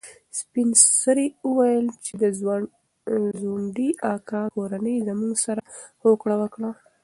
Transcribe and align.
سپین 0.39 0.69
سرې 1.01 1.25
وویل 1.49 1.87
چې 2.05 2.13
د 2.21 2.23
ځونډي 3.41 3.89
اکا 4.13 4.41
کورنۍ 4.55 4.95
زموږ 5.07 5.33
سره 5.45 5.61
هوکړه 6.03 6.35
وکړه. 6.41 6.69